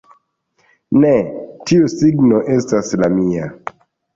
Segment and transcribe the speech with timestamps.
[1.03, 1.11] Ne,
[1.73, 3.53] tiu signo estas la mia